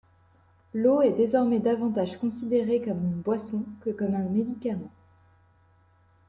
L'eau 0.73 1.03
est 1.03 1.11
désormais 1.13 1.59
davantage 1.59 2.17
considérée 2.17 2.81
comme 2.81 3.03
une 3.05 3.21
boisson 3.21 3.63
que 3.81 3.91
comme 3.91 4.15
un 4.15 4.23
médicament. 4.23 4.89